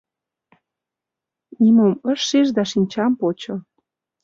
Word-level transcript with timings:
Нимом 1.61 1.93
ыш 2.11 2.19
шиж 2.27 2.47
да 2.57 2.63
шинчам 2.71 3.11
почо. 3.19 3.55